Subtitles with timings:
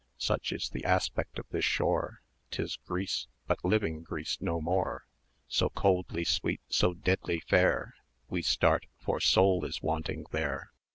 [0.17, 5.05] Such is the aspect of this shore; 90 'Tis Greece, but living Greece no more!
[5.47, 7.93] So coldly sweet, so deadly fair,
[8.27, 10.71] We start, for Soul is wanting there.